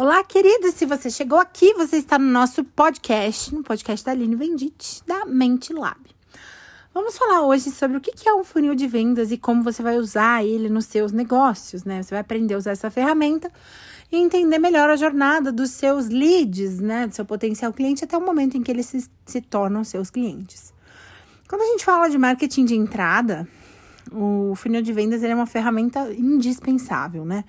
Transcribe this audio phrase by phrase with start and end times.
[0.00, 0.74] Olá, queridos!
[0.74, 5.26] Se você chegou aqui, você está no nosso podcast, no podcast da Aline Vendite, da
[5.26, 5.98] Mente Lab.
[6.94, 9.98] Vamos falar hoje sobre o que é um funil de vendas e como você vai
[9.98, 12.00] usar ele nos seus negócios, né?
[12.00, 13.50] Você vai aprender a usar essa ferramenta
[14.12, 17.08] e entender melhor a jornada dos seus leads, né?
[17.08, 20.72] Do seu potencial cliente até o momento em que eles se, se tornam seus clientes.
[21.48, 23.48] Quando a gente fala de marketing de entrada,
[24.12, 27.44] o funil de vendas é uma ferramenta indispensável, né?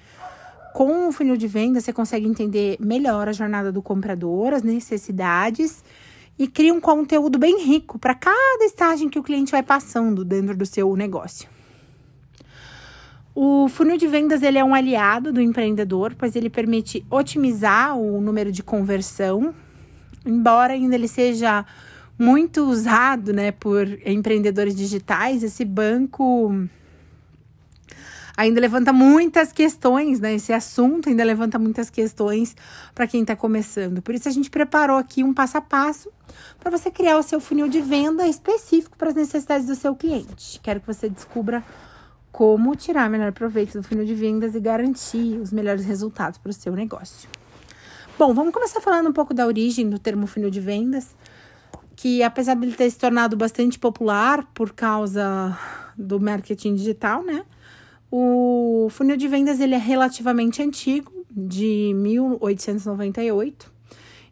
[0.79, 5.83] Com o funil de venda, você consegue entender melhor a jornada do comprador, as necessidades
[6.37, 10.55] e cria um conteúdo bem rico para cada estágio que o cliente vai passando dentro
[10.55, 11.49] do seu negócio.
[13.35, 18.21] O funil de vendas ele é um aliado do empreendedor, pois ele permite otimizar o
[18.21, 19.53] número de conversão,
[20.25, 21.65] embora ainda ele seja
[22.17, 26.70] muito usado, né, por empreendedores digitais, esse banco
[28.40, 30.35] ainda levanta muitas questões, né?
[30.35, 32.55] Esse assunto ainda levanta muitas questões
[32.95, 34.01] para quem está começando.
[34.01, 36.09] Por isso a gente preparou aqui um passo a passo
[36.57, 40.57] para você criar o seu funil de venda específico para as necessidades do seu cliente.
[40.63, 41.62] Quero que você descubra
[42.32, 46.54] como tirar melhor proveito do funil de vendas e garantir os melhores resultados para o
[46.54, 47.27] seu negócio.
[48.17, 51.13] Bom, vamos começar falando um pouco da origem do termo funil de vendas,
[51.93, 55.57] que apesar de ele ter se tornado bastante popular por causa
[55.98, 57.43] do marketing digital, né?
[58.12, 63.71] O funil de vendas ele é relativamente antigo, de 1898,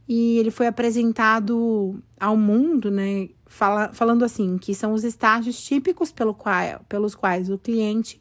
[0.08, 6.11] e ele foi apresentado ao mundo, né, fala, falando assim, que são os estágios típicos
[6.11, 8.19] pelo qual, pelos quais o cliente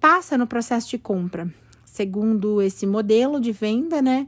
[0.00, 1.52] passa no processo de compra.
[1.84, 4.26] Segundo esse modelo de venda, né,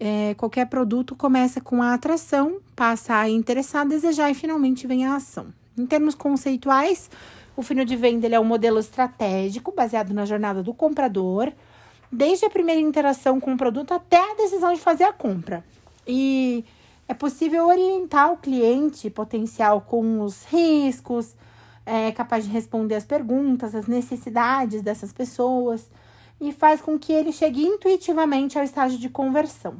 [0.00, 5.16] é, qualquer produto começa com a atração, passa a interessar, desejar e finalmente vem a
[5.16, 5.46] ação.
[5.78, 7.10] Em termos conceituais,
[7.56, 11.52] o funil de venda é um modelo estratégico baseado na jornada do comprador,
[12.12, 15.64] desde a primeira interação com o produto até a decisão de fazer a compra.
[16.06, 16.64] E
[17.08, 21.34] é possível orientar o cliente potencial com os riscos,
[21.84, 25.88] é capaz de responder as perguntas, as necessidades dessas pessoas
[26.40, 29.76] e faz com que ele chegue intuitivamente ao estágio de conversão.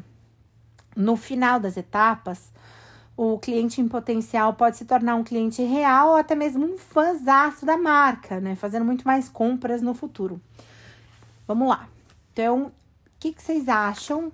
[0.96, 2.50] No final das etapas,
[3.16, 7.64] o cliente em potencial pode se tornar um cliente real ou até mesmo um fãzaço
[7.64, 8.54] da marca, né?
[8.54, 10.40] Fazendo muito mais compras no futuro.
[11.48, 11.88] Vamos lá.
[12.32, 12.72] Então, o
[13.18, 14.30] que, que vocês acham,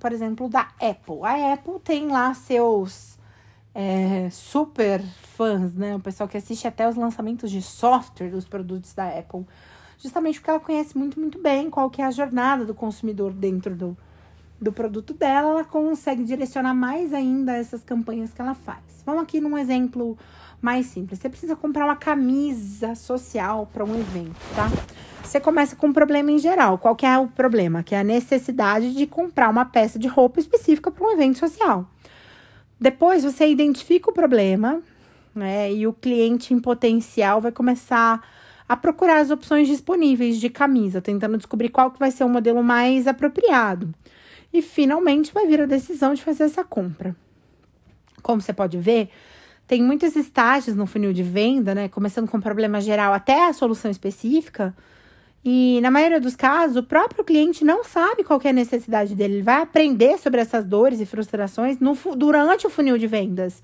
[0.00, 1.20] por exemplo, da Apple?
[1.22, 3.18] A Apple tem lá seus
[3.74, 5.94] é, super fãs, né?
[5.94, 9.44] O pessoal que assiste até os lançamentos de software dos produtos da Apple.
[9.98, 13.76] Justamente porque ela conhece muito, muito bem qual que é a jornada do consumidor dentro
[13.76, 13.96] do,
[14.64, 18.82] do produto dela, ela consegue direcionar mais ainda essas campanhas que ela faz.
[19.04, 20.16] Vamos aqui num exemplo
[20.60, 21.20] mais simples.
[21.20, 24.70] Você precisa comprar uma camisa social para um evento, tá?
[25.22, 26.78] Você começa com um problema em geral.
[26.78, 27.82] Qual que é o problema?
[27.82, 31.86] Que é a necessidade de comprar uma peça de roupa específica para um evento social.
[32.80, 34.82] Depois você identifica o problema,
[35.34, 35.72] né?
[35.72, 38.26] E o cliente em potencial vai começar
[38.66, 42.62] a procurar as opções disponíveis de camisa, tentando descobrir qual que vai ser o modelo
[42.62, 43.94] mais apropriado
[44.54, 47.16] e finalmente vai vir a decisão de fazer essa compra.
[48.22, 49.10] Como você pode ver,
[49.66, 51.88] tem muitos estágios no funil de venda, né?
[51.88, 54.72] Começando com o problema geral até a solução específica.
[55.44, 59.34] E na maioria dos casos, o próprio cliente não sabe qual é a necessidade dele.
[59.34, 63.60] Ele vai aprender sobre essas dores e frustrações no, durante o funil de vendas.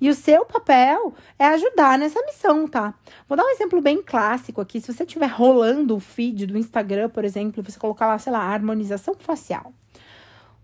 [0.00, 2.94] E o seu papel é ajudar nessa missão, tá?
[3.28, 4.80] Vou dar um exemplo bem clássico aqui.
[4.80, 8.38] Se você estiver rolando o feed do Instagram, por exemplo, você colocar lá, sei lá,
[8.38, 9.72] harmonização facial.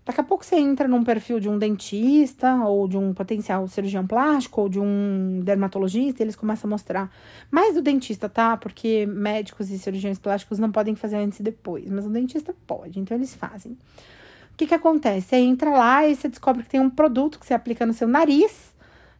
[0.05, 4.05] Daqui a pouco você entra num perfil de um dentista, ou de um potencial cirurgião
[4.05, 7.11] plástico, ou de um dermatologista, e eles começam a mostrar
[7.49, 8.55] mais do dentista, tá?
[8.55, 12.99] Porque médicos e cirurgiões plásticos não podem fazer antes e depois, mas o dentista pode,
[12.99, 13.71] então eles fazem.
[13.71, 15.27] O que que acontece?
[15.27, 18.07] Você entra lá e você descobre que tem um produto que você aplica no seu
[18.07, 18.75] nariz,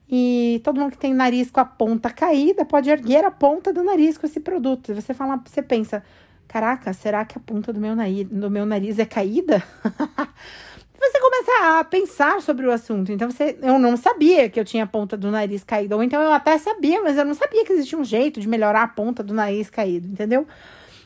[0.07, 3.83] e todo mundo que tem nariz com a ponta caída pode erguer a ponta do
[3.83, 4.91] nariz com esse produto.
[4.91, 6.03] E você fala, você pensa,
[6.47, 9.63] caraca, será que a ponta do meu nariz, do meu nariz é caída?
[10.99, 13.11] você começa a pensar sobre o assunto.
[13.11, 15.95] Então, você, eu não sabia que eu tinha a ponta do nariz caído.
[15.95, 18.83] Ou então eu até sabia, mas eu não sabia que existia um jeito de melhorar
[18.83, 20.47] a ponta do nariz caído, entendeu?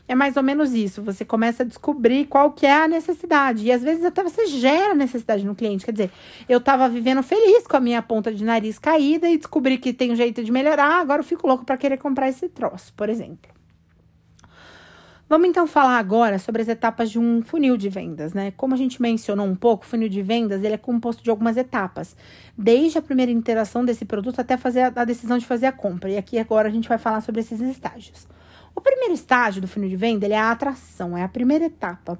[0.07, 1.03] É mais ou menos isso.
[1.03, 3.65] Você começa a descobrir qual que é a necessidade.
[3.65, 5.85] E às vezes até você gera necessidade no cliente.
[5.85, 6.11] Quer dizer,
[6.49, 10.11] eu tava vivendo feliz com a minha ponta de nariz caída e descobri que tem
[10.11, 10.99] um jeito de melhorar.
[10.99, 13.58] Agora eu fico louco para querer comprar esse troço, por exemplo.
[15.29, 18.51] Vamos então falar agora sobre as etapas de um funil de vendas, né?
[18.57, 21.55] Como a gente mencionou um pouco, o funil de vendas ele é composto de algumas
[21.55, 22.17] etapas,
[22.57, 26.09] desde a primeira interação desse produto até fazer a decisão de fazer a compra.
[26.09, 28.27] E aqui agora a gente vai falar sobre esses estágios.
[28.73, 32.17] O primeiro estágio do funil de venda é a atração, é a primeira etapa.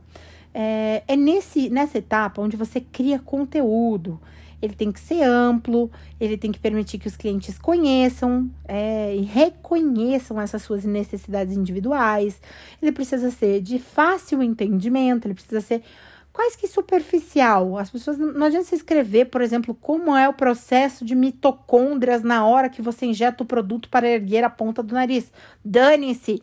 [0.53, 4.21] É, é nesse, nessa etapa onde você cria conteúdo.
[4.61, 5.89] Ele tem que ser amplo,
[6.19, 12.41] ele tem que permitir que os clientes conheçam é, e reconheçam essas suas necessidades individuais.
[12.81, 15.83] Ele precisa ser de fácil entendimento, ele precisa ser
[16.31, 17.77] quase que superficial.
[17.77, 22.45] As pessoas não adianta você escrever, por exemplo, como é o processo de mitocôndrias na
[22.45, 25.31] hora que você injeta o produto para erguer a ponta do nariz.
[25.63, 26.41] Dane-se.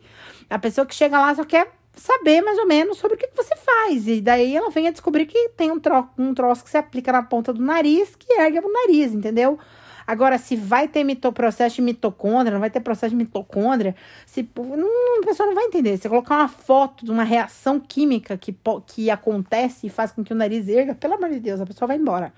[0.49, 3.55] A pessoa que chega lá só quer saber mais ou menos sobre o que, você
[3.55, 4.07] faz.
[4.07, 7.11] E daí ela vem a descobrir que tem um, tro um troço que se aplica
[7.11, 9.59] na ponta do nariz que ergue o nariz, entendeu?
[10.07, 13.93] Agora, se vai ter mito, processo de mitocôndria, não vai ter processo de mitocôndria,
[14.25, 15.97] se, não, a pessoa não vai entender.
[15.97, 18.55] Você colocar uma foto de uma reação química que,
[18.85, 21.87] que acontece e faz com que o nariz erga, pelo amor de Deus, a pessoa
[21.87, 22.31] vai embora.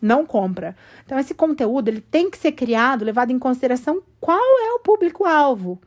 [0.00, 0.74] Não compra.
[1.04, 5.78] Então, esse conteúdo ele tem que ser criado, levado em consideração qual é o público-alvo.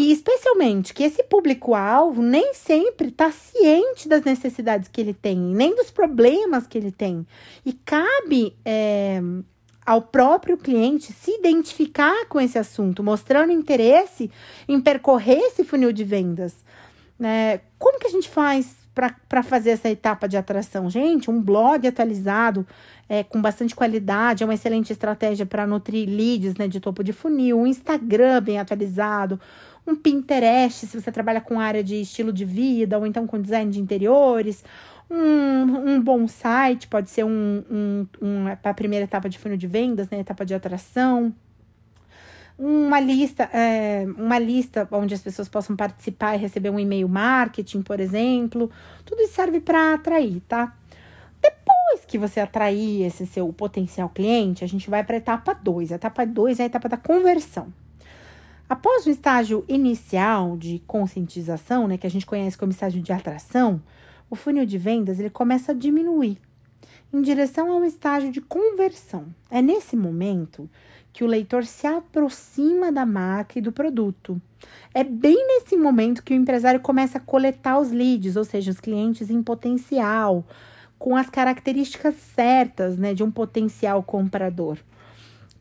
[0.00, 5.74] E especialmente que esse público-alvo nem sempre está ciente das necessidades que ele tem, nem
[5.74, 7.26] dos problemas que ele tem.
[7.66, 9.20] E cabe é,
[9.84, 14.30] ao próprio cliente se identificar com esse assunto, mostrando interesse
[14.68, 16.54] em percorrer esse funil de vendas.
[17.18, 17.60] Né?
[17.76, 18.76] Como que a gente faz
[19.28, 20.88] para fazer essa etapa de atração?
[20.88, 22.64] Gente, um blog atualizado
[23.08, 27.12] é, com bastante qualidade é uma excelente estratégia para nutrir leads né, de topo de
[27.12, 29.40] funil, um Instagram bem atualizado,
[29.88, 33.70] um Pinterest, se você trabalha com área de estilo de vida ou então com design
[33.70, 34.62] de interiores,
[35.10, 39.56] um, um bom site, pode ser um, um, um para a primeira etapa de funil
[39.56, 40.20] de vendas, né?
[40.20, 41.34] Etapa de atração.
[42.58, 47.80] Uma lista, é, uma lista onde as pessoas possam participar e receber um e-mail marketing,
[47.80, 48.70] por exemplo.
[49.06, 50.76] Tudo isso serve para atrair, tá?
[51.40, 55.92] Depois que você atrair esse seu potencial cliente, a gente vai para a etapa 2.
[55.92, 57.72] A etapa 2 é a etapa da conversão.
[58.68, 63.80] Após o estágio inicial de conscientização, né, que a gente conhece como estágio de atração,
[64.28, 66.38] o funil de vendas ele começa a diminuir
[67.10, 69.26] em direção ao estágio de conversão.
[69.50, 70.68] É nesse momento
[71.14, 74.40] que o leitor se aproxima da marca e do produto.
[74.92, 78.80] É bem nesse momento que o empresário começa a coletar os leads, ou seja, os
[78.80, 80.44] clientes em potencial,
[80.98, 84.78] com as características certas né, de um potencial comprador.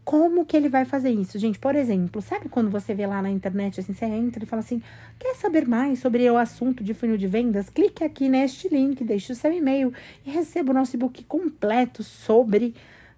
[0.08, 1.60] Como que ele vai fazer isso, gente?
[1.60, 4.82] Por exemplo, sabe quando você vê lá na internet, assim, você entra e fala assim,
[5.20, 7.70] quer saber mais sobre o assunto de funil de vendas?
[7.70, 9.92] Clique aqui neste link, deixe o seu e-mail
[10.26, 12.74] e receba o nosso e-book completo sobre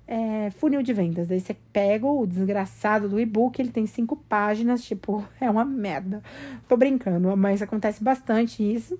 [0.07, 1.27] é, funil de vendas.
[1.27, 6.23] Daí você pega o desgraçado do e-book, ele tem cinco páginas, tipo, é uma merda.
[6.67, 8.99] Tô brincando, mas acontece bastante isso.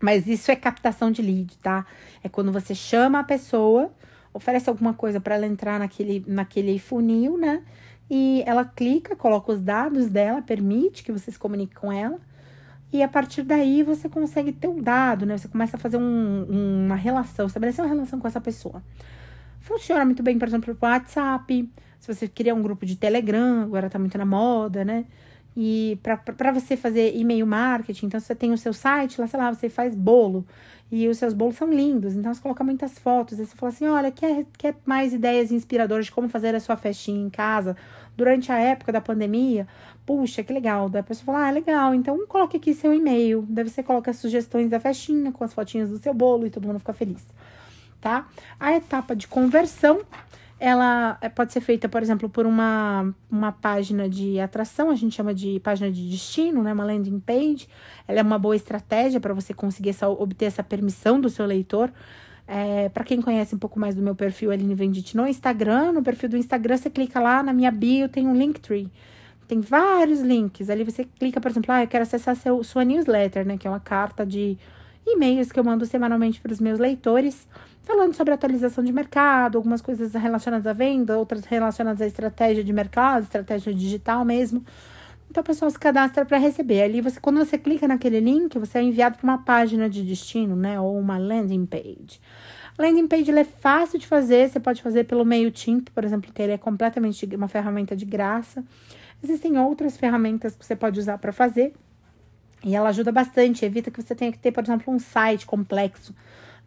[0.00, 1.84] Mas isso é captação de lead, tá?
[2.24, 3.92] É quando você chama a pessoa
[4.36, 7.62] oferece alguma coisa para ela entrar naquele, naquele funil, né?
[8.08, 12.18] E ela clica, coloca os dados dela, permite que você se comunique com ela.
[12.92, 15.36] E a partir daí você consegue ter um dado, né?
[15.36, 18.82] Você começa a fazer um, uma relação, estabelecer uma relação com essa pessoa.
[19.60, 21.68] Funciona muito bem, por exemplo, para o WhatsApp.
[21.98, 25.06] Se você cria um grupo de Telegram, agora tá muito na moda, né?
[25.56, 29.52] E para você fazer e-mail marketing, então você tem o seu site, lá, sei lá,
[29.52, 30.46] você faz bolo.
[30.90, 33.40] E os seus bolos são lindos, então você coloca muitas fotos.
[33.40, 36.76] Aí você fala assim: olha, quer, quer mais ideias inspiradoras de como fazer a sua
[36.76, 37.76] festinha em casa
[38.16, 39.66] durante a época da pandemia?
[40.04, 40.88] Puxa, que legal.
[40.88, 43.44] Daí a pessoa fala: ah, legal, então coloque aqui seu e-mail.
[43.48, 46.66] Daí você coloca as sugestões da festinha com as fotinhas do seu bolo e todo
[46.68, 47.26] mundo fica feliz,
[48.00, 48.28] tá?
[48.60, 50.02] A etapa de conversão
[50.58, 55.14] ela é, pode ser feita, por exemplo, por uma, uma página de atração, a gente
[55.14, 56.72] chama de página de destino, né?
[56.72, 57.68] Uma landing page.
[58.08, 61.92] Ela é uma boa estratégia para você conseguir essa, obter essa permissão do seu leitor.
[62.48, 66.02] É, para quem conhece um pouco mais do meu perfil, Aline Vendite no Instagram, no
[66.02, 68.90] perfil do Instagram, você clica lá na minha bio, tem um Linktree.
[69.46, 70.70] Tem vários links.
[70.70, 73.56] Ali você clica, por exemplo, ah, eu quero acessar seu, sua newsletter, né?
[73.56, 74.58] Que é uma carta de
[75.06, 77.46] e-mails que eu mando semanalmente para os meus leitores
[77.86, 82.72] falando sobre atualização de mercado, algumas coisas relacionadas à venda, outras relacionadas à estratégia de
[82.72, 84.64] mercado, estratégia digital mesmo.
[85.30, 86.82] Então, o pessoal se cadastra para receber.
[86.82, 90.56] Ali, você, quando você clica naquele link, você é enviado para uma página de destino,
[90.56, 90.80] né?
[90.80, 92.20] Ou uma landing page.
[92.76, 96.42] A landing page é fácil de fazer, você pode fazer pelo MailChimp, por exemplo, que
[96.42, 98.64] ele é completamente uma ferramenta de graça.
[99.22, 101.72] Existem outras ferramentas que você pode usar para fazer.
[102.64, 106.14] E ela ajuda bastante, evita que você tenha que ter, por exemplo, um site complexo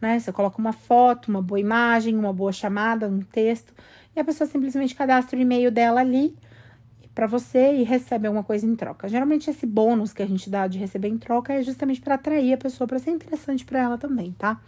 [0.00, 0.18] né?
[0.18, 3.74] Você coloca uma foto, uma boa imagem, uma boa chamada, um texto,
[4.16, 6.34] e a pessoa simplesmente cadastra o e-mail dela ali
[7.14, 9.08] para você e recebe alguma coisa em troca.
[9.08, 12.54] Geralmente esse bônus que a gente dá de receber em troca é justamente para atrair
[12.54, 14.58] a pessoa para ser interessante para ela também, tá?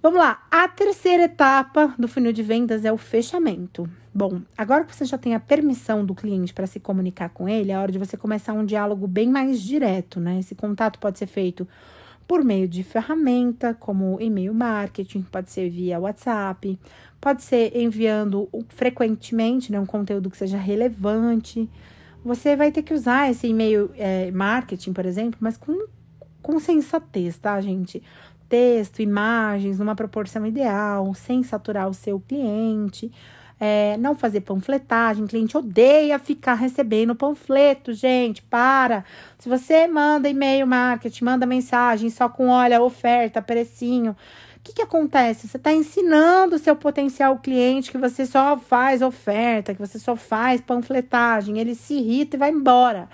[0.00, 3.90] Vamos lá, a terceira etapa do funil de vendas é o fechamento.
[4.14, 7.72] Bom, agora que você já tem a permissão do cliente para se comunicar com ele,
[7.72, 10.38] é hora de você começar um diálogo bem mais direto, né?
[10.38, 11.66] Esse contato pode ser feito
[12.28, 16.78] por meio de ferramenta como e-mail marketing, pode ser via WhatsApp,
[17.20, 21.68] pode ser enviando frequentemente né, um conteúdo que seja relevante.
[22.24, 25.88] Você vai ter que usar esse e-mail é, marketing, por exemplo, mas com,
[26.40, 28.00] com sensatez, tá, gente?
[28.48, 33.12] Texto, imagens, numa proporção ideal, sem saturar o seu cliente.
[33.60, 39.04] É, não fazer panfletagem, o cliente odeia ficar recebendo panfleto, gente, para.
[39.36, 44.12] Se você manda e-mail marketing, manda mensagem só com, olha, oferta, precinho,
[44.58, 45.48] o que, que acontece?
[45.48, 50.14] Você está ensinando o seu potencial cliente que você só faz oferta, que você só
[50.14, 53.08] faz panfletagem, ele se irrita e vai embora.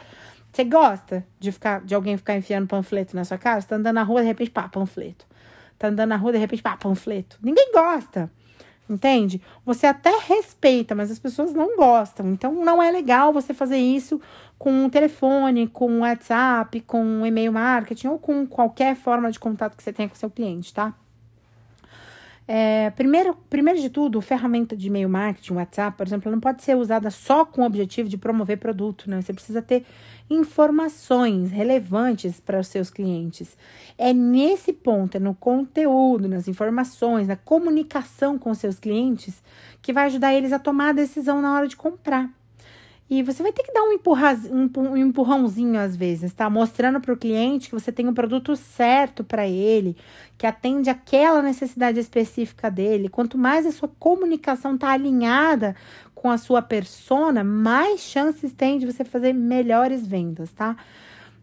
[0.55, 3.61] Você gosta de ficar de alguém ficar enfiando panfleto na sua cara?
[3.61, 5.27] Você tá andando na rua, de repente, pá, panfleto.
[5.77, 7.41] Tá andando na rua, de repente, pá, panfleto.
[7.43, 8.31] Ninguém gosta.
[8.89, 9.43] Entende?
[9.67, 12.31] Você até respeita, mas as pessoas não gostam.
[12.31, 14.21] Então, não é legal você fazer isso
[14.57, 19.41] com um telefone, com um WhatsApp, com um e-mail marketing ou com qualquer forma de
[19.41, 20.95] contato que você tenha com seu cliente, tá?
[22.47, 26.77] É, primeiro, primeiro de tudo, ferramenta de e-mail marketing, WhatsApp, por exemplo, não pode ser
[26.77, 29.23] usada só com o objetivo de promover produto, né?
[29.23, 29.87] Você precisa ter
[30.29, 33.57] informações relevantes para os seus clientes.
[33.97, 39.43] É nesse ponto, é no conteúdo, nas informações, na comunicação com os seus clientes,
[39.81, 42.31] que vai ajudar eles a tomar a decisão na hora de comprar.
[43.09, 46.49] E você vai ter que dar um, empurra, um, empurrãozinho às vezes, tá?
[46.49, 49.95] Mostrando para o cliente que você tem um produto certo para ele,
[50.39, 53.11] que atende aquela necessidade específica dele.
[53.11, 55.77] Quanto mais a sua comunicação tá alinhada
[56.15, 60.75] com a sua persona, mais chances tem de você fazer melhores vendas, tá?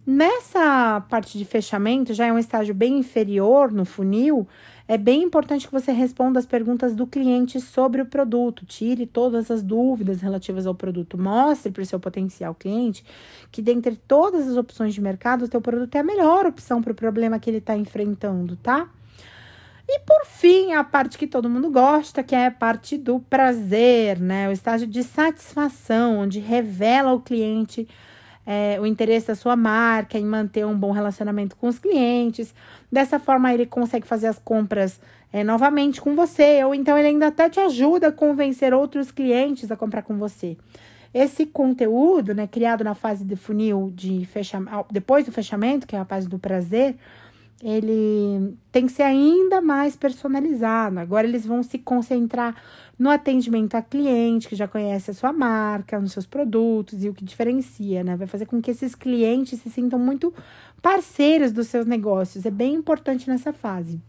[0.06, 4.48] Nessa parte de fechamento, já é um estágio bem inferior no funil,
[4.88, 9.52] é bem importante que você responda as perguntas do cliente sobre o produto, tire todas
[9.52, 13.06] as dúvidas relativas ao produto, mostre para o seu potencial cliente
[13.52, 16.94] que dentre todas as opções de mercado, o teu produto é a melhor opção para
[16.94, 18.90] o problema que ele está enfrentando, tá?
[19.88, 24.20] E por fim, a parte que todo mundo gosta, que é a parte do prazer,
[24.20, 24.50] né?
[24.50, 27.88] O estágio de satisfação, onde revela ao cliente
[28.52, 32.54] é, o interesse da sua marca em manter um bom relacionamento com os clientes.
[32.92, 35.00] Dessa forma, ele consegue fazer as compras
[35.32, 39.72] é, novamente com você, ou então ele ainda até te ajuda a convencer outros clientes
[39.72, 40.58] a comprar com você.
[41.14, 46.00] Esse conteúdo, né, criado na fase de funil de fechamento, depois do fechamento, que é
[46.00, 46.98] a fase do prazer,
[47.62, 51.00] ele tem que ser ainda mais personalizado.
[51.00, 52.56] Agora eles vão se concentrar
[52.98, 57.14] no atendimento a cliente que já conhece a sua marca, nos seus produtos e o
[57.14, 58.16] que diferencia, né?
[58.16, 60.34] Vai fazer com que esses clientes se sintam muito
[60.82, 62.46] parceiros dos seus negócios.
[62.46, 64.02] É bem importante nessa fase.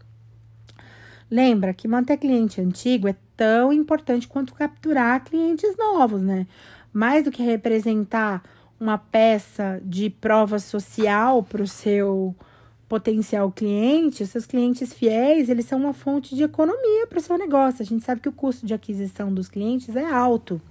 [1.29, 6.47] Lembra que manter cliente antigo é tão importante quanto capturar clientes novos, né?
[6.91, 8.43] Mais do que representar
[8.79, 12.35] uma peça de prova social para o seu
[12.93, 17.35] potencial cliente, os seus clientes fiéis, eles são uma fonte de economia para o seu
[17.39, 17.81] negócio.
[17.81, 20.61] A gente sabe que o custo de aquisição dos clientes é alto.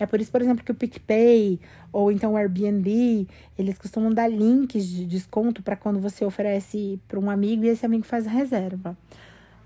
[0.00, 1.60] É por isso, por exemplo, que o PicPay
[1.92, 7.20] ou então o Airbnb, eles costumam dar links de desconto para quando você oferece para
[7.20, 8.96] um amigo e esse amigo faz a reserva.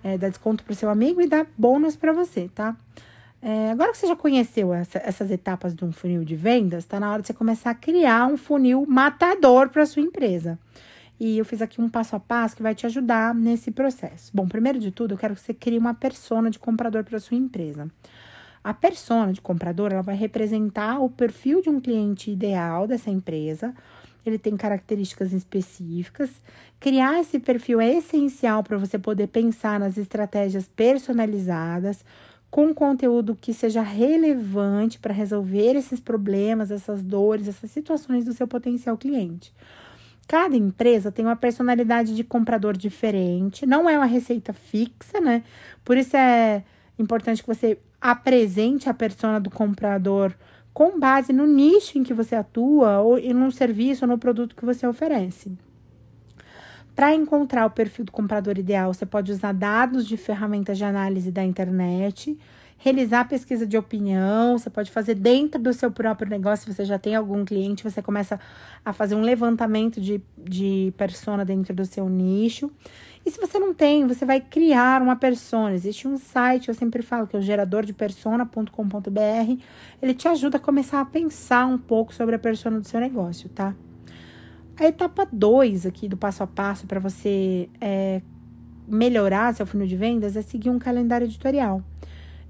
[0.02, 2.76] É, dá desconto para o seu amigo e dá bônus para você, tá?
[3.40, 6.98] É, agora que você já conheceu essa, essas etapas de um funil de vendas, está
[6.98, 10.58] na hora de você começar a criar um funil matador para sua empresa.
[11.20, 14.30] E eu fiz aqui um passo a passo que vai te ajudar nesse processo.
[14.34, 17.36] Bom, primeiro de tudo, eu quero que você crie uma persona de comprador para sua
[17.36, 17.88] empresa.
[18.64, 23.74] A persona de comprador, ela vai representar o perfil de um cliente ideal dessa empresa.
[24.24, 26.30] Ele tem características específicas.
[26.78, 32.04] Criar esse perfil é essencial para você poder pensar nas estratégias personalizadas,
[32.50, 38.46] com conteúdo que seja relevante para resolver esses problemas, essas dores, essas situações do seu
[38.46, 39.52] potencial cliente.
[40.26, 45.42] Cada empresa tem uma personalidade de comprador diferente, não é uma receita fixa, né?
[45.84, 46.64] Por isso é
[46.98, 50.34] importante que você apresente a persona do comprador
[50.72, 54.64] com base no nicho em que você atua ou no serviço ou no produto que
[54.64, 55.52] você oferece.
[56.94, 61.30] Para encontrar o perfil do comprador ideal, você pode usar dados de ferramentas de análise
[61.30, 62.38] da internet,
[62.76, 66.98] realizar pesquisa de opinião, você pode fazer dentro do seu próprio negócio, se você já
[66.98, 68.38] tem algum cliente, você começa
[68.84, 72.70] a fazer um levantamento de, de persona dentro do seu nicho.
[73.24, 75.74] E se você não tem, você vai criar uma persona.
[75.74, 79.62] Existe um site, eu sempre falo, que é o geradordepersona.com.br.
[80.02, 83.48] Ele te ajuda a começar a pensar um pouco sobre a persona do seu negócio,
[83.48, 83.74] tá?
[84.78, 88.22] A etapa 2 aqui do passo a passo para você é,
[88.88, 91.82] melhorar seu funil de vendas é seguir um calendário editorial.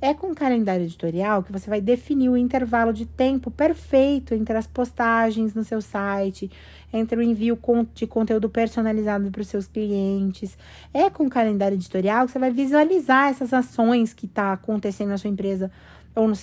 [0.00, 4.56] É com o calendário editorial que você vai definir o intervalo de tempo perfeito entre
[4.56, 6.50] as postagens no seu site,
[6.92, 7.56] entre o envio
[7.94, 10.58] de conteúdo personalizado para os seus clientes.
[10.92, 15.18] É com o calendário editorial que você vai visualizar essas ações que está acontecendo na
[15.18, 15.70] sua empresa
[16.16, 16.34] ou no,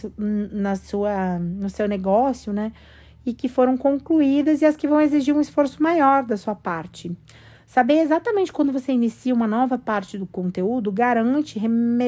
[0.51, 2.71] na sua, no seu negócio, né?
[3.25, 7.11] E que foram concluídas e as que vão exigir um esforço maior da sua parte.
[7.65, 11.59] Saber exatamente quando você inicia uma nova parte do conteúdo garante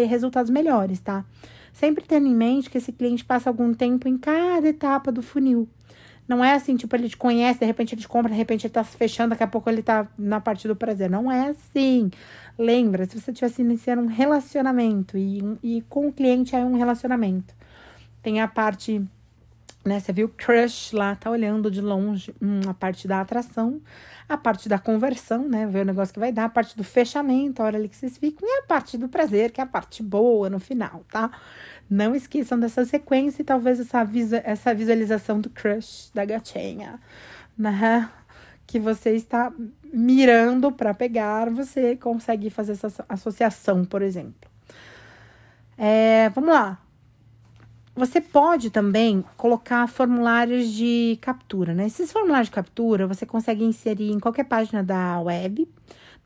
[0.08, 1.24] resultados melhores, tá?
[1.72, 5.70] Sempre tendo em mente que esse cliente passa algum tempo em cada etapa do funil.
[6.28, 8.74] Não é assim, tipo, ele te conhece, de repente ele te compra, de repente ele
[8.74, 11.10] tá se fechando, daqui a pouco ele tá na parte do prazer.
[11.10, 12.10] Não é assim.
[12.58, 17.54] Lembra, se você estivesse iniciando um relacionamento e, e com o cliente é um relacionamento.
[18.24, 19.04] Tem a parte,
[19.84, 20.00] né?
[20.00, 23.82] Você viu crush lá, tá olhando de longe, hum, a parte da atração
[24.32, 25.68] a parte da conversão, né?
[25.68, 28.18] Ver o negócio que vai dar, a parte do fechamento, a hora ali que vocês
[28.18, 31.30] ficam, e a parte do prazer, que é a parte boa no final, tá?
[31.90, 34.08] Não esqueçam dessa sequência e talvez essa,
[34.44, 37.00] essa visualização do crush da gatinha,
[37.58, 38.10] né?
[38.66, 39.52] Que você está
[39.92, 44.50] mirando para pegar, você consegue fazer essa associação, por exemplo.
[45.78, 46.80] É, vamos lá.
[47.94, 51.88] Você pode também colocar formulários de captura, né?
[51.88, 55.68] Esses formulários de captura você consegue inserir em qualquer página da web,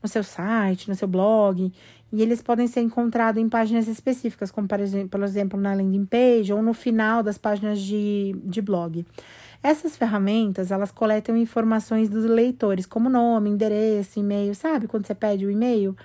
[0.00, 1.72] no seu site, no seu blog,
[2.12, 4.68] e eles podem ser encontrados em páginas específicas, como
[5.10, 9.04] por exemplo, na landing page ou no final das páginas de, de blog.
[9.60, 14.86] Essas ferramentas, elas coletam informações dos leitores, como nome, endereço, e-mail, sabe?
[14.86, 15.96] Quando você pede o e-mail,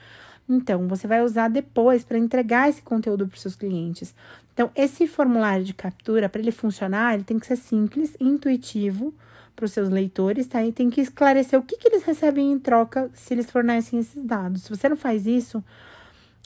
[0.49, 4.13] então, você vai usar depois para entregar esse conteúdo para os seus clientes.
[4.53, 9.13] Então, esse formulário de captura, para ele funcionar, ele tem que ser simples, intuitivo
[9.55, 10.63] para os seus leitores, tá?
[10.63, 14.23] E tem que esclarecer o que, que eles recebem em troca se eles fornecem esses
[14.23, 14.63] dados.
[14.63, 15.63] Se você não faz isso,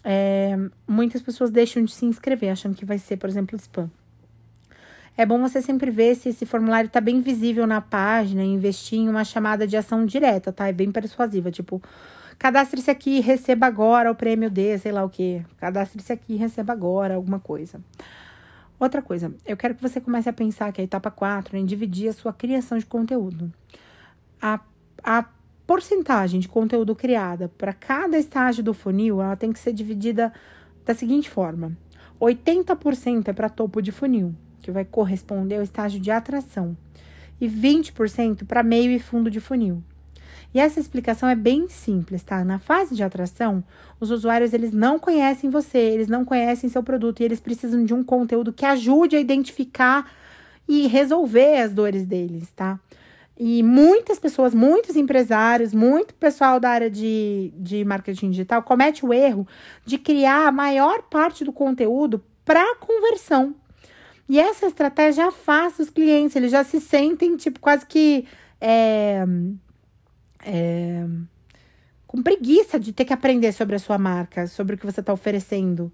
[0.04, 0.56] é,
[0.88, 3.90] muitas pessoas deixam de se inscrever, achando que vai ser, por exemplo, spam.
[5.18, 9.08] É bom você sempre ver se esse formulário está bem visível na página investir em
[9.08, 10.68] uma chamada de ação direta, tá?
[10.68, 11.82] É bem persuasiva, tipo,
[12.38, 15.44] Cadastre-se aqui e receba agora o prêmio D, sei lá o que.
[15.58, 17.80] Cadastre-se aqui e receba agora alguma coisa.
[18.80, 21.66] Outra coisa, eu quero que você comece a pensar que a etapa 4 é em
[21.66, 23.52] dividir a sua criação de conteúdo.
[24.42, 24.60] A,
[25.02, 25.26] a
[25.66, 30.34] porcentagem de conteúdo criada para cada estágio do funil, ela tem que ser dividida
[30.86, 31.72] da seguinte forma:
[32.20, 36.76] 80% é para topo de funil, que vai corresponder ao estágio de atração,
[37.40, 39.82] e 20% para meio e fundo de funil.
[40.56, 42.42] E essa explicação é bem simples, tá?
[42.46, 43.62] Na fase de atração,
[44.00, 47.94] os usuários eles não conhecem você, eles não conhecem seu produto e eles precisam de
[47.94, 50.10] um conteúdo que ajude a identificar
[50.66, 52.80] e resolver as dores deles, tá?
[53.38, 59.14] E muitas pessoas, muitos empresários, muito pessoal da área de, de marketing digital comete o
[59.14, 59.46] erro
[59.86, 63.54] de criar a maior parte do conteúdo para conversão.
[64.30, 68.26] E essa estratégia afasta os clientes, eles já se sentem, tipo, quase que.
[68.62, 69.26] É,
[70.46, 71.06] é,
[72.08, 75.12] com preguiça de ter que aprender sobre a sua marca, sobre o que você está
[75.12, 75.92] oferecendo.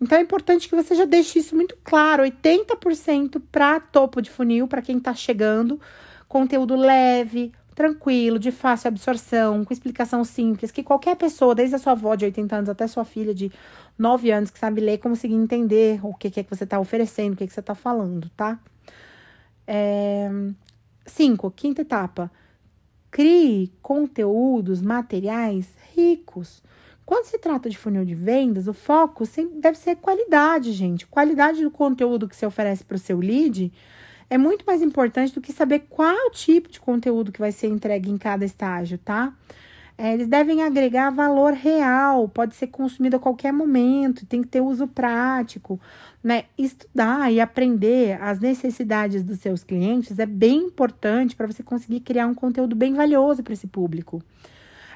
[0.00, 4.66] Então é importante que você já deixe isso muito claro: 80% para topo de funil,
[4.66, 5.78] para quem está chegando,
[6.26, 11.92] conteúdo leve, tranquilo, de fácil absorção, com explicação simples, que qualquer pessoa, desde a sua
[11.92, 13.52] avó de 80 anos até sua filha de
[13.98, 17.36] 9 anos, que sabe ler, conseguir entender o que, é que você está oferecendo, o
[17.36, 18.58] que, que você está falando, tá?
[19.66, 20.30] É...
[21.06, 22.30] Cinco, quinta etapa.
[23.10, 26.62] Crie conteúdos materiais ricos.
[27.04, 29.24] Quando se trata de funil de vendas, o foco
[29.56, 31.06] deve ser qualidade, gente.
[31.06, 33.72] Qualidade do conteúdo que você oferece para o seu lead
[34.30, 38.08] é muito mais importante do que saber qual tipo de conteúdo que vai ser entregue
[38.08, 39.34] em cada estágio, tá?
[40.02, 44.62] É, eles devem agregar valor real, pode ser consumido a qualquer momento, tem que ter
[44.62, 45.78] uso prático,
[46.24, 46.44] né?
[46.56, 52.26] Estudar e aprender as necessidades dos seus clientes é bem importante para você conseguir criar
[52.26, 54.22] um conteúdo bem valioso para esse público.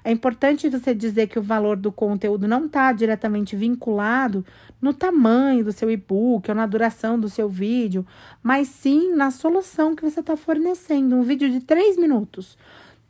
[0.03, 4.43] É importante você dizer que o valor do conteúdo não está diretamente vinculado
[4.81, 8.07] no tamanho do seu e-book ou na duração do seu vídeo,
[8.43, 11.15] mas sim na solução que você está fornecendo.
[11.15, 12.57] Um vídeo de três minutos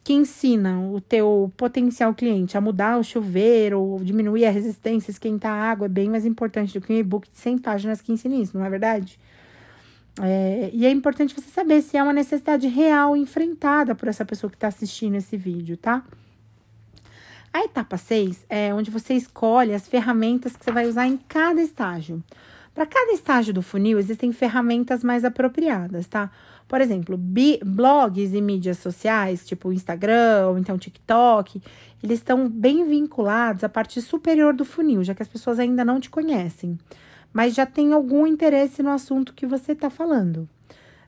[0.05, 5.51] que ensina o teu potencial cliente a mudar o chuveiro, ou diminuir a resistência, esquentar
[5.51, 8.35] a água, é bem mais importante do que um e-book de 100 páginas que ensina
[8.35, 9.19] isso, não é verdade?
[10.21, 14.51] É, e é importante você saber se é uma necessidade real enfrentada por essa pessoa
[14.51, 16.05] que está assistindo esse vídeo, tá?
[17.51, 21.62] A etapa 6 é onde você escolhe as ferramentas que você vai usar em cada
[21.62, 22.23] estágio.
[22.75, 26.31] Para cada estágio do funil, existem ferramentas mais apropriadas, tá?
[26.66, 27.18] Por exemplo,
[27.64, 31.62] blogs e mídias sociais, tipo Instagram ou então TikTok,
[32.03, 36.00] eles estão bem vinculados à parte superior do funil, já que as pessoas ainda não
[36.00, 36.79] te conhecem.
[37.33, 40.48] mas já tem algum interesse no assunto que você está falando.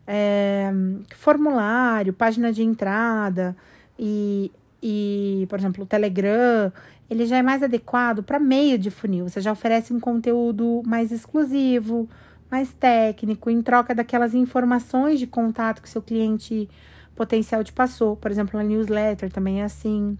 [0.07, 0.73] É,
[1.17, 3.57] formulário, página de entrada
[3.99, 4.51] e,
[4.83, 6.73] e, por exemplo, o Telegram,
[7.09, 9.29] ele já é mais adequado para meio de funil.
[9.29, 12.09] Você já oferece um conteúdo mais exclusivo,
[12.51, 16.69] mais técnico, em troca daquelas informações de contato que seu cliente
[17.15, 18.17] potencial te passou.
[18.17, 20.17] Por exemplo, a newsletter também é assim.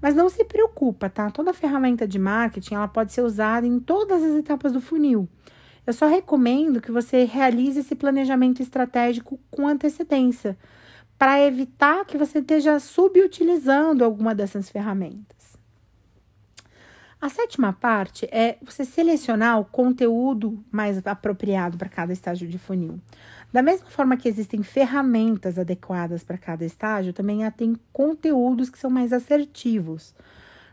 [0.00, 1.30] Mas não se preocupa, tá?
[1.30, 5.28] Toda ferramenta de marketing ela pode ser usada em todas as etapas do funil.
[5.86, 10.56] Eu só recomendo que você realize esse planejamento estratégico com antecedência,
[11.18, 15.41] para evitar que você esteja subutilizando alguma dessas ferramentas.
[17.22, 22.98] A sétima parte é você selecionar o conteúdo mais apropriado para cada estágio de funil.
[23.52, 28.78] Da mesma forma que existem ferramentas adequadas para cada estágio, também há tem conteúdos que
[28.78, 30.12] são mais assertivos.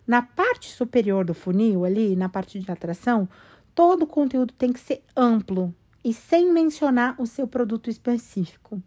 [0.08, 3.30] Na parte superior do funil, ali, na parte de atração,
[3.76, 5.72] todo o conteúdo tem que ser amplo
[6.04, 8.82] e sem mencionar o seu produto específico.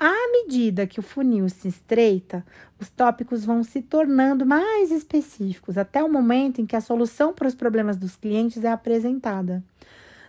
[0.00, 2.46] À medida que o funil se estreita,
[2.78, 7.48] os tópicos vão se tornando mais específicos, até o momento em que a solução para
[7.48, 9.60] os problemas dos clientes é apresentada.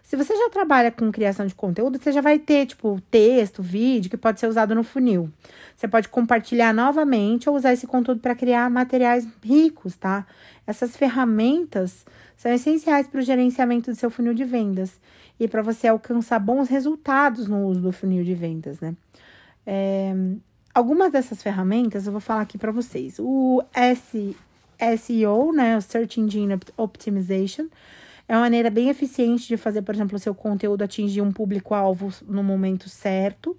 [0.02, 4.10] Se você já trabalha com criação de conteúdo, você já vai ter, tipo, texto, vídeo
[4.10, 5.30] que pode ser usado no funil.
[5.78, 10.26] Você pode compartilhar novamente ou usar esse conteúdo para criar materiais ricos, tá?
[10.66, 15.00] Essas ferramentas são essenciais para o gerenciamento do seu funil de vendas
[15.40, 18.96] e para você alcançar bons resultados no uso do funil de vendas, né?
[19.72, 20.16] É,
[20.74, 23.20] algumas dessas ferramentas eu vou falar aqui para vocês.
[23.20, 24.36] O S,
[24.98, 27.68] SEO, né, o Search Engine Optimization,
[28.28, 32.12] é uma maneira bem eficiente de fazer, por exemplo, o seu conteúdo atingir um público-alvo
[32.28, 33.56] no momento certo.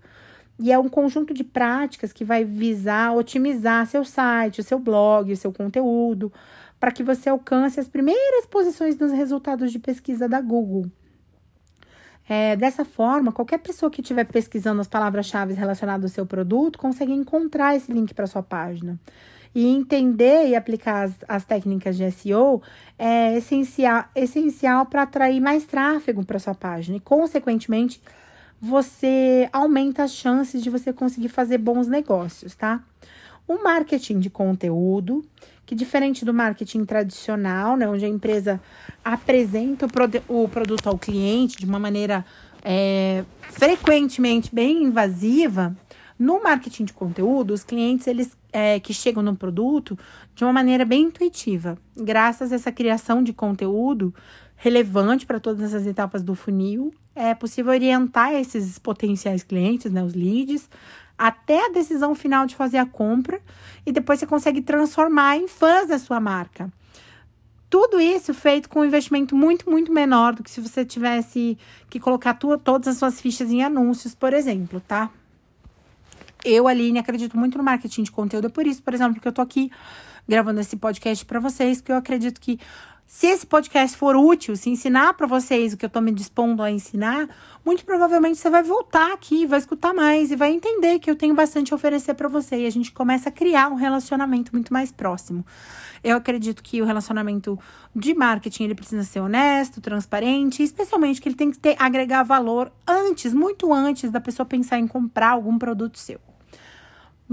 [0.59, 5.33] E é um conjunto de práticas que vai visar otimizar seu site, o seu blog,
[5.33, 6.33] o seu conteúdo,
[6.81, 10.91] para que você alcance as primeiras posições nos resultados de pesquisa da Google.
[12.33, 17.13] É, dessa forma, qualquer pessoa que estiver pesquisando as palavras-chave relacionadas ao seu produto consegue
[17.13, 18.97] encontrar esse link para sua página.
[19.53, 22.63] E entender e aplicar as, as técnicas de SEO
[22.97, 26.99] é essencial, essencial para atrair mais tráfego para sua página.
[26.99, 28.01] E, consequentemente,
[28.61, 32.81] você aumenta as chances de você conseguir fazer bons negócios, tá?
[33.49, 35.25] O marketing de conteúdo,
[35.71, 38.61] que diferente do marketing tradicional, né, onde a empresa
[39.05, 39.87] apresenta
[40.29, 42.25] o, o produto ao cliente de uma maneira
[42.65, 45.77] é, frequentemente bem invasiva,
[46.19, 49.97] no marketing de conteúdo, os clientes eles é, que chegam no produto
[50.35, 54.13] de uma maneira bem intuitiva, graças a essa criação de conteúdo
[54.57, 60.15] relevante para todas essas etapas do funil, é possível orientar esses potenciais clientes, né, os
[60.15, 60.69] leads,
[61.21, 63.43] até a decisão final de fazer a compra
[63.85, 66.73] e depois você consegue transformar em fãs da sua marca.
[67.69, 71.59] Tudo isso feito com um investimento muito, muito menor do que se você tivesse
[71.91, 75.11] que colocar tua, todas as suas fichas em anúncios, por exemplo, tá?
[76.43, 78.47] Eu, Aline, acredito muito no marketing de conteúdo.
[78.47, 79.71] É por isso, por exemplo, que eu tô aqui
[80.27, 82.59] gravando esse podcast para vocês, que eu acredito que
[83.13, 86.63] se esse podcast for útil, se ensinar para vocês o que eu estou me dispondo
[86.63, 87.29] a ensinar,
[87.67, 91.35] muito provavelmente você vai voltar aqui, vai escutar mais e vai entender que eu tenho
[91.35, 94.93] bastante a oferecer para você e a gente começa a criar um relacionamento muito mais
[94.93, 95.45] próximo.
[96.05, 97.59] Eu acredito que o relacionamento
[97.97, 102.71] de marketing ele precisa ser honesto, transparente, especialmente que ele tem que ter agregar valor
[102.87, 106.30] antes, muito antes da pessoa pensar em comprar algum produto seu.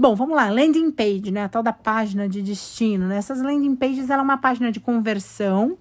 [0.00, 1.42] Bom, vamos lá, landing page, né?
[1.42, 3.16] A tal da página de destino, né?
[3.16, 5.76] Essas landing pages, ela é uma página de conversão,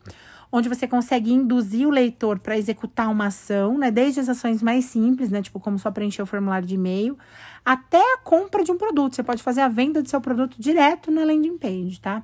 [0.51, 3.91] onde você consegue induzir o leitor para executar uma ação, né?
[3.91, 5.39] Desde as ações mais simples, né?
[5.43, 7.15] Tipo, como só preencher o formulário de e-mail,
[7.63, 9.15] até a compra de um produto.
[9.15, 12.23] Você pode fazer a venda do seu produto direto na landing page, tá?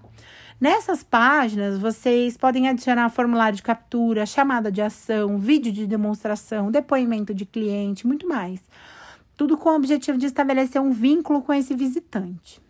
[0.60, 7.36] Nessas páginas, vocês podem adicionar formulário de captura, chamada de ação, vídeo de demonstração, depoimento
[7.36, 8.60] de cliente, muito mais.
[9.44, 12.62] Tudo com o objetivo de estabelecer um vínculo com esse visitante.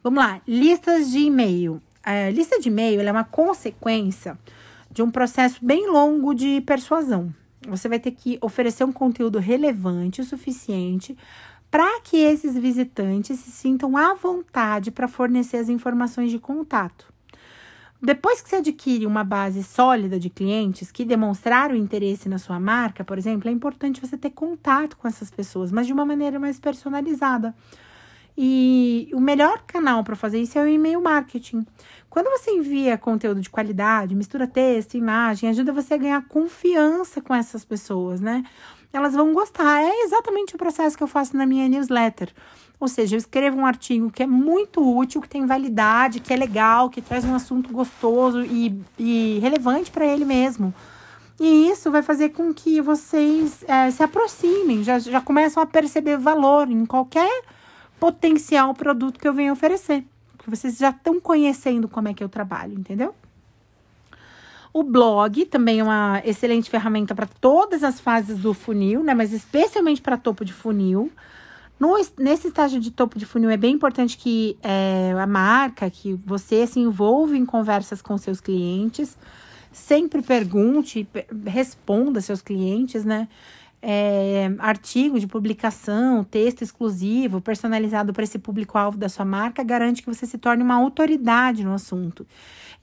[0.00, 1.82] Vamos lá, listas de e-mail.
[2.04, 4.38] A lista de e-mail é uma consequência
[4.88, 7.34] de um processo bem longo de persuasão.
[7.66, 11.18] Você vai ter que oferecer um conteúdo relevante o suficiente
[11.68, 17.12] para que esses visitantes se sintam à vontade para fornecer as informações de contato.
[18.02, 23.02] Depois que você adquire uma base sólida de clientes que demonstraram interesse na sua marca,
[23.02, 26.60] por exemplo, é importante você ter contato com essas pessoas, mas de uma maneira mais
[26.60, 27.54] personalizada.
[28.36, 31.64] E o melhor canal para fazer isso é o e-mail marketing.
[32.10, 37.34] Quando você envia conteúdo de qualidade, mistura texto, imagem, ajuda você a ganhar confiança com
[37.34, 38.44] essas pessoas, né?
[38.96, 39.82] Elas vão gostar.
[39.82, 42.32] É exatamente o processo que eu faço na minha newsletter.
[42.78, 46.36] Ou seja, eu escrevo um artigo que é muito útil, que tem validade, que é
[46.36, 50.74] legal, que traz um assunto gostoso e, e relevante para ele mesmo.
[51.40, 56.16] E isso vai fazer com que vocês é, se aproximem, já, já começam a perceber
[56.16, 57.42] valor em qualquer
[57.98, 60.04] potencial produto que eu venho oferecer.
[60.36, 63.14] Porque vocês já estão conhecendo como é que eu trabalho, entendeu?
[64.74, 69.14] O blog também é uma excelente ferramenta para todas as fases do funil, né?
[69.14, 71.10] Mas especialmente para topo de funil.
[71.80, 76.12] No, nesse estágio de topo de funil é bem importante que é, a marca, que
[76.12, 79.16] você se envolva em conversas com seus clientes
[79.74, 81.06] Sempre pergunte,
[81.44, 83.26] responda seus clientes, né?
[83.82, 90.08] É, artigo de publicação, texto exclusivo, personalizado para esse público-alvo da sua marca, garante que
[90.08, 92.24] você se torne uma autoridade no assunto.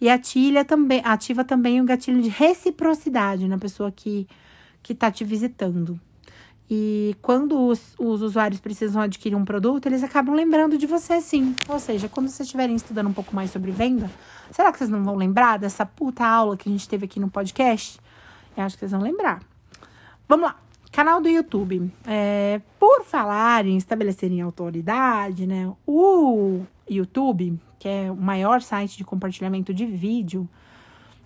[0.01, 4.27] E ativa também, ativa também o gatilho de reciprocidade na pessoa que
[4.89, 5.99] está te visitando.
[6.73, 11.53] E quando os, os, usuários precisam adquirir um produto, eles acabam lembrando de você sim.
[11.67, 14.09] Ou seja, quando vocês estiverem estudando um pouco mais sobre venda,
[14.51, 17.29] será que vocês não vão lembrar dessa puta aula que a gente teve aqui no
[17.29, 17.99] podcast?
[18.57, 19.43] Eu acho que vocês vão lembrar.
[20.27, 20.55] Vamos lá.
[20.91, 21.91] Canal do YouTube.
[22.07, 25.71] É, por falar em estabelecerem autoridade, né?
[25.85, 30.47] O YouTube, que é o maior site de compartilhamento de vídeo,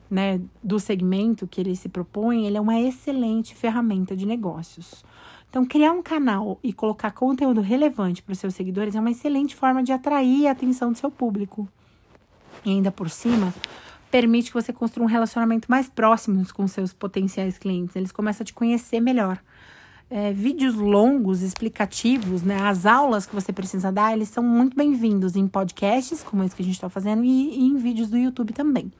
[0.09, 5.03] né, do segmento que ele se propõe, ele é uma excelente ferramenta de negócios.
[5.49, 9.53] Então, criar um canal e colocar conteúdo relevante para os seus seguidores é uma excelente
[9.53, 11.67] forma de atrair a atenção do seu público.
[12.63, 13.53] E ainda por cima,
[14.09, 17.97] permite que você construa um relacionamento mais próximo com seus potenciais clientes.
[17.97, 19.41] Eles começam a te conhecer melhor.
[20.07, 22.61] É, vídeos longos, explicativos, né?
[22.61, 26.61] As aulas que você precisa dar, eles são muito bem-vindos em podcasts, como esse que
[26.61, 28.91] a gente está fazendo, e, e em vídeos do YouTube também.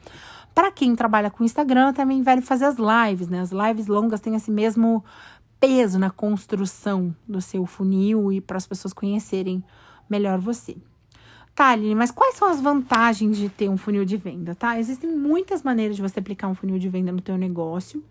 [0.53, 3.41] Para quem trabalha com Instagram, também vale fazer as lives, né?
[3.41, 5.05] As lives longas têm esse mesmo
[5.59, 9.63] peso na construção do seu funil e para as pessoas conhecerem
[10.09, 10.75] melhor você.
[11.53, 14.79] Tá, Aline, mas quais são as vantagens de ter um funil de venda, tá?
[14.79, 18.03] Existem muitas maneiras de você aplicar um funil de venda no teu negócio.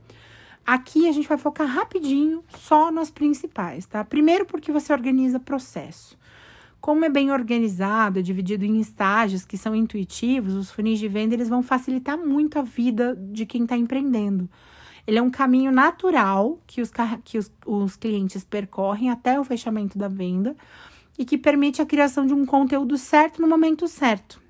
[0.67, 4.03] Aqui a gente vai focar rapidinho só nas principais, tá?
[4.03, 6.17] Primeiro porque você organiza processo.
[6.81, 11.35] Como é bem organizado, é dividido em estágios que são intuitivos, os funis de venda
[11.35, 14.49] eles vão facilitar muito a vida de quem está empreendendo.
[15.07, 16.91] Ele é um caminho natural que os,
[17.25, 20.57] que os, os clientes percorrem até o fechamento da venda
[21.19, 24.44] e que permite a criação de um conteúdo certo no momento certo.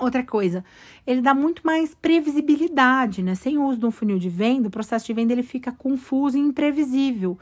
[0.00, 0.64] Outra coisa,
[1.06, 3.34] ele dá muito mais previsibilidade, né?
[3.34, 6.36] Sem o uso de um funil de venda, o processo de venda ele fica confuso
[6.36, 7.38] e imprevisível.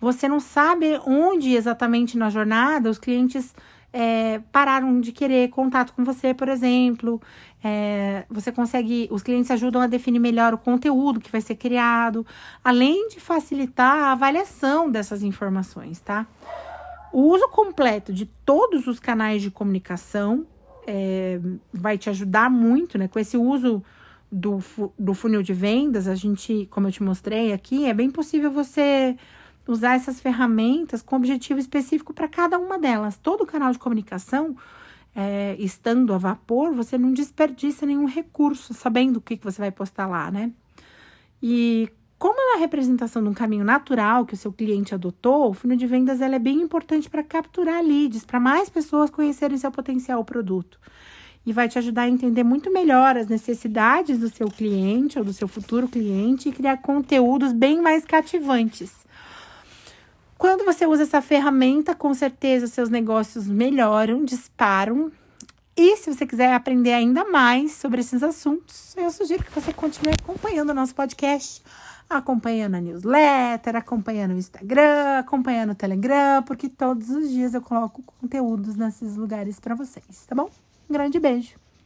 [0.00, 3.54] Você não sabe onde exatamente na jornada os clientes
[3.92, 7.22] é, pararam de querer contato com você, por exemplo.
[7.62, 12.26] É, você consegue, os clientes ajudam a definir melhor o conteúdo que vai ser criado,
[12.62, 16.26] além de facilitar a avaliação dessas informações, tá?
[17.12, 20.44] O uso completo de todos os canais de comunicação
[20.86, 21.40] é,
[21.72, 23.08] vai te ajudar muito, né?
[23.08, 23.82] Com esse uso
[24.30, 24.58] do,
[24.98, 29.16] do funil de vendas, a gente, como eu te mostrei aqui, é bem possível você
[29.66, 33.16] usar essas ferramentas com objetivo específico para cada uma delas.
[33.16, 34.56] Todo canal de comunicação,
[35.14, 39.70] é, estando a vapor, você não desperdiça nenhum recurso, sabendo o que, que você vai
[39.70, 40.52] postar lá, né?
[41.42, 45.50] E como ela é a representação de um caminho natural que o seu cliente adotou,
[45.50, 49.70] o funil de vendas é bem importante para capturar leads, para mais pessoas conhecerem seu
[49.70, 50.78] potencial produto.
[51.46, 55.32] E vai te ajudar a entender muito melhor as necessidades do seu cliente ou do
[55.32, 59.04] seu futuro cliente e criar conteúdos bem mais cativantes.
[60.38, 65.12] Quando você usa essa ferramenta, com certeza seus negócios melhoram, disparam.
[65.76, 70.14] E se você quiser aprender ainda mais sobre esses assuntos, eu sugiro que você continue
[70.14, 71.62] acompanhando o nosso podcast,
[72.18, 78.02] acompanhando a newsletter, acompanhando o Instagram, acompanhando o Telegram, porque todos os dias eu coloco
[78.20, 80.50] conteúdos nesses lugares para vocês, tá bom?
[80.88, 81.63] Um grande beijo.